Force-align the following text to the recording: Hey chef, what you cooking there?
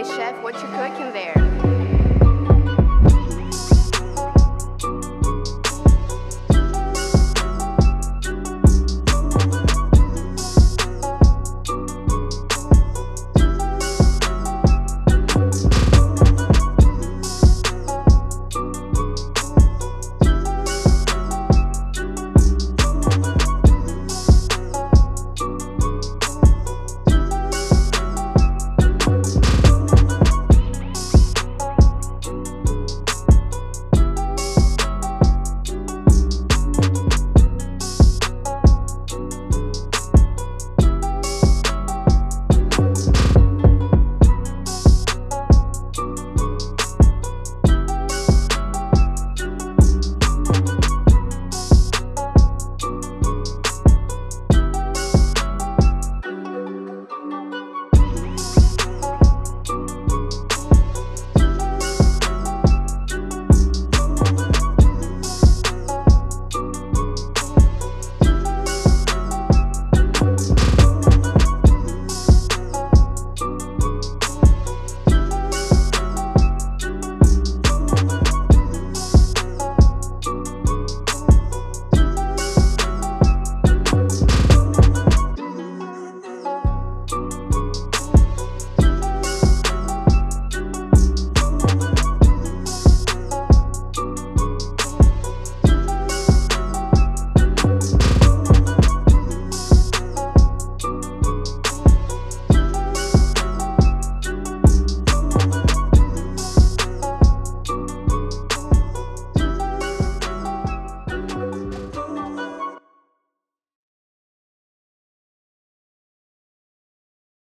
Hey 0.00 0.06
chef, 0.16 0.42
what 0.42 0.54
you 0.54 0.66
cooking 0.68 1.12
there? 1.12 1.79